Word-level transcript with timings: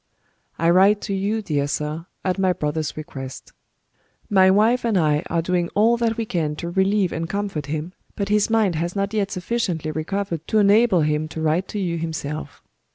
"I 0.57 0.71
write 0.71 0.99
to 1.01 1.13
you, 1.13 1.43
dear 1.43 1.67
sir, 1.67 2.07
at 2.25 2.39
my 2.39 2.53
brother's 2.53 2.97
request. 2.97 3.53
My 4.31 4.49
wife 4.49 4.83
and 4.83 4.97
I 4.97 5.21
are 5.29 5.43
doing 5.43 5.69
all 5.75 5.95
that 5.97 6.17
we 6.17 6.25
can 6.25 6.55
to 6.55 6.71
relieve 6.71 7.11
and 7.11 7.29
comfort 7.29 7.67
him, 7.67 7.93
but 8.15 8.29
his 8.29 8.49
mind 8.49 8.73
has 8.73 8.95
not 8.95 9.13
yet 9.13 9.29
sufficiently 9.29 9.91
recovered 9.91 10.47
to 10.47 10.57
enable 10.57 11.01
him 11.01 11.27
to 11.27 11.41
write 11.43 11.67
to 11.67 11.79
you 11.79 11.99
himself. 11.99 12.63